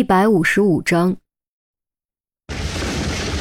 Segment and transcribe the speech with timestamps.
[0.00, 1.14] 一百五十五章，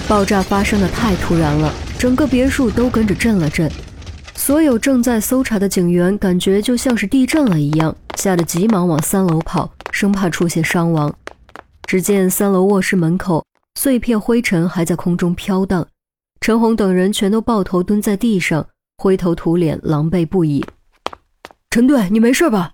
[0.10, 3.72] 爆炸发生的太突然了，整个别墅都跟着震了震。
[4.36, 11.16] 所有正在搜查的警员感觉就像是地震了一样，吓得急忙往三楼跑，生怕出现伤亡。
[11.84, 13.46] 只见三楼卧室门口，
[13.80, 15.88] 碎片灰尘还在空中飘荡，
[16.42, 20.66] 陈红等人全都抱头蹲在地上，灰头土脸，狼狈不已。
[21.70, 22.74] 陈队，你没事吧？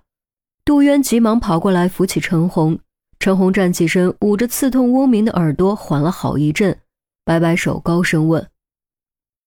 [0.65, 2.79] 杜渊急忙跑过来扶起陈红。
[3.19, 6.79] 陈红站起身，捂着刺痛嗡鸣的耳朵，缓了好一阵，
[7.23, 8.47] 摆摆手，高声问：“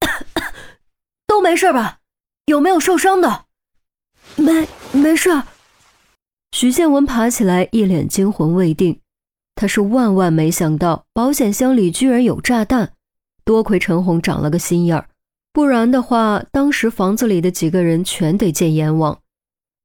[1.27, 1.98] 都没事吧？
[2.47, 3.45] 有没有受伤的
[4.37, 5.42] ？”“没，没事。”
[6.52, 9.01] 许建文爬起来，一脸惊魂未定。
[9.55, 12.95] 他是万万没想到，保险箱里居然有炸弹。
[13.45, 15.09] 多亏陈红长了个心眼儿，
[15.53, 19.20] 不然的话，当时房子里的几个人全得见阎王。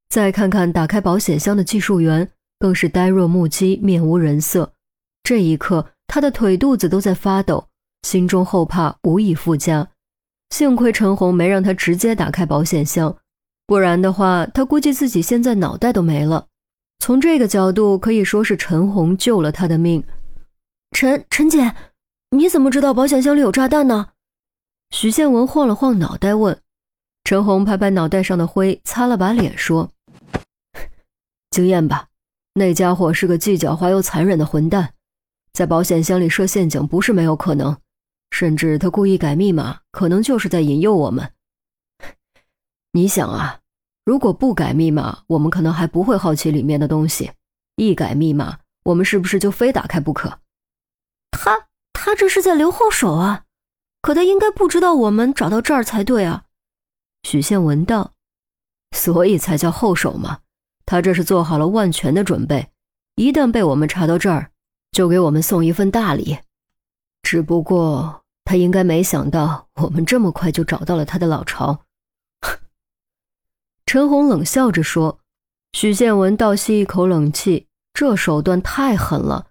[0.10, 2.30] 再看看打开保险箱的技术员。
[2.64, 4.72] 更是呆若木鸡，面无人色。
[5.22, 7.68] 这一刻，他的腿肚子都在发抖，
[8.04, 9.90] 心中后怕无以复加。
[10.50, 13.18] 幸亏陈红没让他直接打开保险箱，
[13.68, 16.48] 不然的话，他估计自己现在脑袋都没了。
[17.00, 20.02] 从这个角度，可以说是陈红救了他的命。
[20.92, 21.76] 陈陈姐，
[22.30, 24.12] 你怎么知道保险箱里有炸弹呢？
[24.92, 26.58] 许宪文晃了晃脑袋问。
[27.26, 29.92] 陈红拍拍脑袋上的灰，擦了把脸说
[31.52, 32.08] ：“经验吧。”
[32.56, 34.94] 那家伙是个既狡猾又残忍的混蛋，
[35.54, 37.78] 在保险箱里设陷阱不是没有可能，
[38.30, 41.32] 甚至他故意改密码，可能就是在引诱我们。
[42.92, 43.62] 你想啊，
[44.06, 47.32] 如果不改密码，我们可能还不会好奇里面的东西；
[47.76, 50.40] 一改密码，我们是不是就非打开不可？
[51.32, 53.46] 他他这是在留后手啊！
[54.04, 56.44] 可他应该不知道我们找到这儿才对啊。
[57.24, 58.12] 许宪文道
[58.96, 60.42] ：“所以才叫后手嘛。”
[60.86, 62.70] 他这是做好了万全的准备，
[63.16, 64.52] 一旦被我们查到这儿，
[64.92, 66.38] 就给我们送一份大礼。
[67.22, 71.86] 只不过他应该没想到我们这么快就找到了他的老巢。
[73.86, 75.20] 陈红冷笑着说。
[75.76, 77.66] 许宪文倒吸一口冷气，
[77.96, 79.48] 这手段太狠了。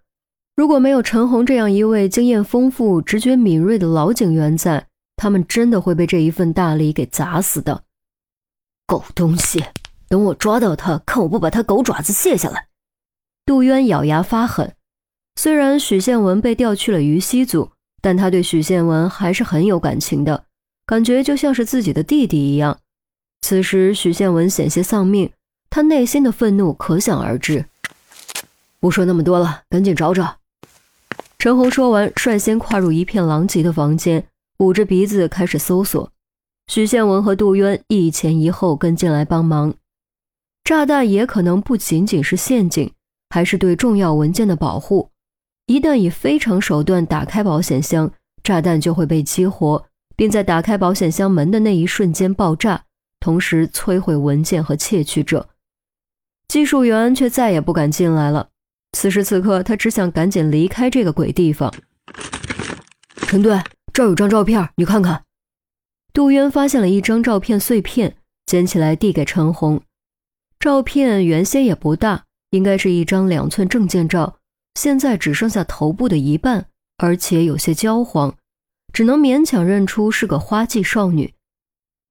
[0.54, 4.86] 如果没有陈红这样一位经验丰富、直觉敏锐的老警员在，
[5.16, 7.82] 他们真的会被这一份大礼给砸死的。
[8.86, 9.64] 狗东西！
[10.12, 12.66] 等我抓到他，看我不把他狗爪子卸下来！
[13.46, 14.74] 杜渊咬牙发狠。
[15.36, 17.70] 虽然许宪文被调去了于西组，
[18.02, 20.44] 但他对许宪文还是很有感情的，
[20.84, 22.78] 感觉就像是自己的弟弟一样。
[23.40, 25.32] 此时许宪文险些丧命，
[25.70, 27.64] 他内心的愤怒可想而知。
[28.80, 30.36] 不说那么多了，赶紧找找！
[31.38, 34.26] 陈红说完，率先跨入一片狼藉的房间，
[34.58, 36.10] 捂着鼻子开始搜索。
[36.66, 39.72] 许宪文和杜渊一前一后跟进来帮忙。
[40.64, 42.92] 炸弹也可能不仅仅是陷阱，
[43.30, 45.10] 还是对重要文件的保护。
[45.66, 48.12] 一旦以非常手段打开保险箱，
[48.42, 49.84] 炸弹就会被激活，
[50.16, 52.84] 并在打开保险箱门的那一瞬间爆炸，
[53.20, 55.48] 同时摧毁文件和窃取者。
[56.48, 58.48] 技术员却再也不敢进来了。
[58.92, 61.72] 此时此刻，他只想赶紧离开这个鬼地方。
[63.26, 63.58] 陈队，
[63.92, 65.24] 这儿有张照片，你看看。
[66.12, 69.80] 杜渊发现了一张照片碎片，捡起来递给陈红。
[70.62, 74.36] 照片原先也不大，应该是一张两寸证件照，
[74.76, 76.66] 现在只剩下头部的一半，
[76.98, 78.32] 而且有些焦黄，
[78.92, 81.34] 只能勉强认出是个花季少女。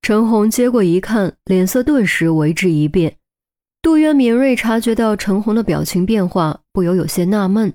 [0.01, 3.15] 陈红接过一看，脸色顿时为之一变。
[3.81, 7.73] 杜渊敏锐察觉到陈红的表情变化，不由有些纳闷：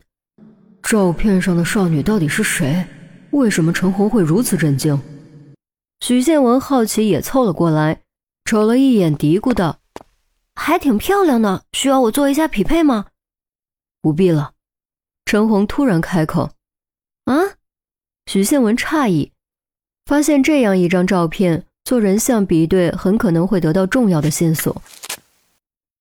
[0.82, 2.84] 照片上的少女到底是谁？
[3.30, 5.00] 为什么陈红会如此震惊？
[6.00, 8.02] 许建文好奇也凑了过来，
[8.44, 9.78] 瞅了一眼，嘀咕道。
[10.56, 13.06] 还挺漂亮的，需要我做一下匹配吗？
[14.00, 14.54] 不必了。
[15.26, 16.50] 陈红突然开口。
[17.26, 17.34] 啊？
[18.26, 19.30] 许宪文诧异，
[20.06, 24.82] 发现这样一张照片做人像比对，很可能会得到重要的线索。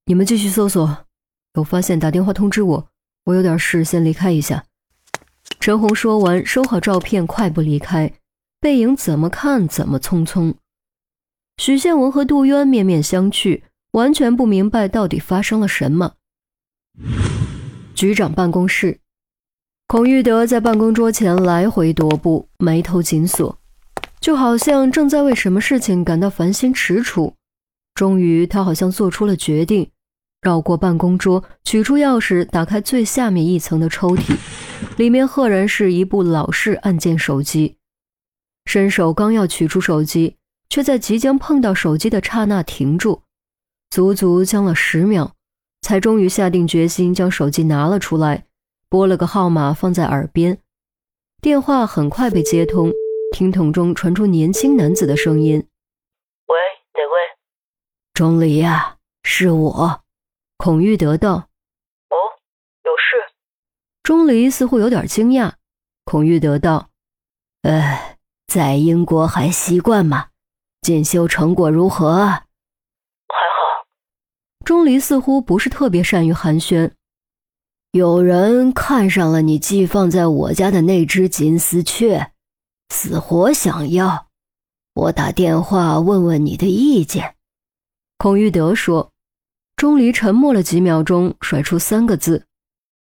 [0.05, 1.05] 你们继续搜索，
[1.53, 2.87] 有发现打电话通知我。
[3.25, 4.65] 我有点事，先离开一下。
[5.59, 8.13] 陈红说完，收好照片，快步离开，
[8.59, 10.53] 背影怎么看怎么匆匆。
[11.57, 13.61] 许宪文和杜渊面面相觑。
[13.95, 16.15] 完全不明白到底发生了什么。
[17.95, 18.99] 局长办公室，
[19.87, 23.57] 孔玉德在办公桌前来回踱步，眉头紧锁，
[24.19, 27.33] 就好像正在为什么事情感到烦心踟蹰。
[27.93, 29.89] 终于，他好像做出了决定，
[30.41, 34.35] 绕过办公桌，取出钥匙，打开最下面一层的抽屉，
[34.97, 37.77] 里面赫然是一部老式按键手机。
[38.65, 40.35] 伸手刚要取出手机，
[40.69, 43.21] 却在即将碰到手机的刹那停住。
[43.89, 45.31] 足足僵了十秒，
[45.81, 48.45] 才终于下定决心将手机拿了出来，
[48.89, 50.59] 拨了个号码放在耳边，
[51.41, 52.91] 电话很快被接通，
[53.31, 55.67] 听筒中传出年轻男子的声音
[56.47, 56.57] ：“喂，
[56.93, 57.37] 哪位？
[58.13, 60.01] 钟离呀，是我。”
[60.57, 61.49] 孔玉德道
[62.09, 62.15] ：“哦，
[62.83, 63.33] 有事。”
[64.03, 65.53] 钟离似乎有点惊讶。
[66.05, 66.89] 孔玉德道
[67.63, 68.17] ：“呃，
[68.47, 70.29] 在英国还习惯吗？
[70.81, 72.41] 进修成果如何？”“还好。”
[74.65, 76.91] 钟离似乎不是特别善于寒暄。
[77.91, 82.31] 有人看上了你寄放在我家的那只金丝雀，
[82.89, 84.27] 死活想要。
[84.93, 87.35] 我打电话问问你的意见。”
[88.19, 89.11] 孔玉德说。
[89.77, 92.45] 钟离沉默了几秒钟，甩出三个字：“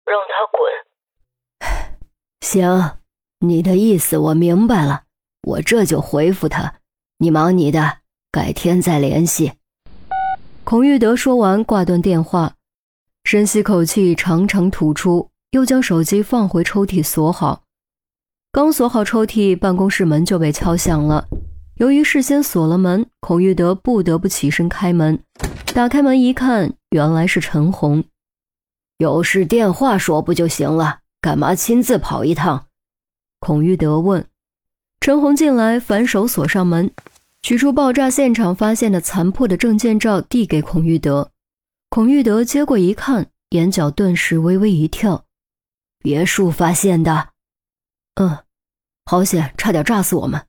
[0.07, 2.01] 让他滚。
[2.41, 2.97] ”行，
[3.41, 5.03] 你的意思我明白了，
[5.43, 6.77] 我这就回复他。
[7.19, 7.99] 你忙你的，
[8.33, 9.53] 改天再联系。
[10.65, 12.55] 孔玉德说完，挂断电话，
[13.25, 17.65] 深吸口气，长长吐出，又将手机放回抽屉锁好。
[18.51, 21.29] 刚锁好抽屉，办公室门就被敲响了。
[21.75, 25.23] 由于事先锁了门，孔玉德不得不起身开门。
[25.75, 28.03] 打开门一看，原来是陈红。
[28.97, 31.01] 有事电话说不就行了？
[31.21, 32.69] 干嘛亲自跑一趟？
[33.39, 34.25] 孔玉德问。
[34.99, 36.91] 陈红进来，反手锁上门，
[37.45, 41.31] 取出爆炸现场发现的残破的证件照，递给孔玉德。
[41.91, 45.27] 孔玉德接过一看，眼角顿时微微一跳。
[45.99, 47.33] 别墅发现的。
[48.15, 48.39] 嗯，
[49.05, 50.47] 好险，差点炸死我们。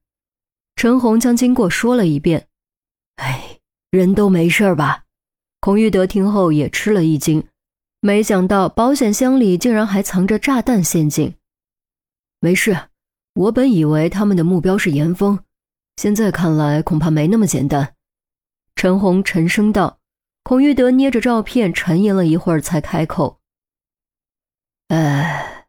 [0.78, 2.48] 陈红将经过说了一遍。
[3.18, 3.60] 哎，
[3.92, 5.04] 人都没事吧？
[5.60, 7.46] 孔玉德听后也吃了一惊，
[8.00, 11.36] 没想到保险箱里竟然还藏着炸弹陷阱。
[12.40, 12.88] 没事，
[13.34, 15.38] 我本以为他们的目标是严峰，
[15.98, 17.96] 现在看来恐怕没那么简单。
[18.76, 20.00] 陈红沉声道。
[20.48, 23.40] 孔玉德捏着照片沉吟了一会儿，才开口
[24.90, 25.66] ：“呃，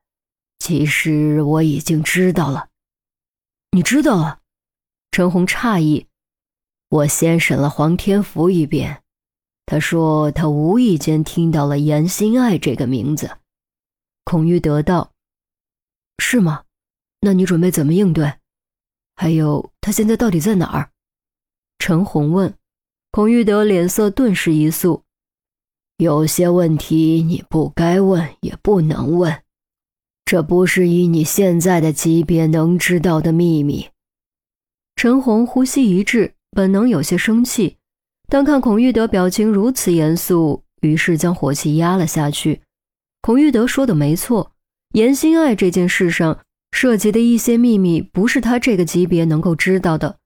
[0.59, 2.69] 其实我已经知道了。
[3.71, 4.41] 你知道了？”
[5.11, 6.09] 陈红诧异
[6.91, 9.03] ：“我先审了黄天福一遍。”
[9.65, 13.39] 他说：“他无意间听到了严心爱这个名字。”
[14.25, 15.13] 孔玉德道
[16.21, 16.65] ：“是吗？
[17.23, 18.35] 那你准备怎么应对？
[19.17, 20.91] 还有，他现在到底在哪儿？”
[21.81, 22.55] 陈红问。
[23.11, 25.03] 孔玉德脸色顿时一肃
[25.97, 29.43] ：“有些问题你不该问，也不能问，
[30.27, 33.89] 这不是以你现在的级别能知道的秘密。”
[34.97, 37.79] 陈红呼吸一滞，本能有些生气。
[38.29, 42.61] 但看孔玉德表情如此严肃，于是将火气压了下去。
[43.23, 44.53] 孔玉德说的没错，
[44.93, 50.17] 严心爱这件事上涉及的一些秘密，不是他这个级别能够知道的。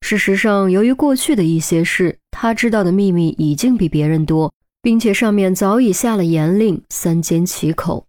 [0.00, 4.52] 事实上，由于过去的一些事，他知道的秘密已经比别人多，
[4.82, 8.07] 并且上面早已下了严令，三缄其口。